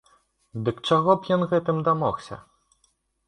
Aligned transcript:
Дык 0.69 0.79
чаго 0.87 1.11
б 1.25 1.37
ён 1.37 1.41
гэтым 1.53 1.83
дамогся? 1.87 2.35